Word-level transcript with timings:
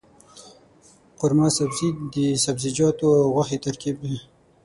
قورمه 1.19 1.47
سبزي 1.57 1.89
د 2.13 2.15
سبزيجاتو 2.45 3.07
او 3.21 3.27
غوښې 3.35 3.57
ترکیب 3.65 3.95
دی. 4.03 4.17